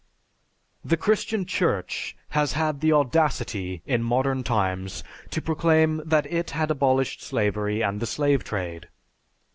[0.83, 6.71] The Christian Church has had the audacity, in modern times, to proclaim that it had
[6.71, 8.87] abolished slavery and the slave trade.